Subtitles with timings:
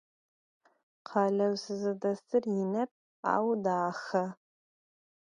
[1.07, 2.91] Khaleu sızıdesır yinep,
[3.33, 4.23] au daxe.